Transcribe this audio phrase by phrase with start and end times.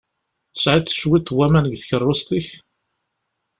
[0.53, 2.47] Tesɛiḍ cwiṭ n waman deg tkeṛṛust-ik?